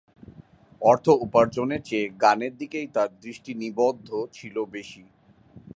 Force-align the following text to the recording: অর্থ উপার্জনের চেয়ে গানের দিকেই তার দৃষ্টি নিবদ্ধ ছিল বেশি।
অর্থ 0.81 1.05
উপার্জনের 1.25 1.81
চেয়ে 1.83 2.07
গানের 2.23 2.53
দিকেই 2.57 2.87
তার 2.95 3.09
দৃষ্টি 3.23 3.51
নিবদ্ধ 3.53 4.09
ছিল 4.33 4.55
বেশি। 4.71 5.03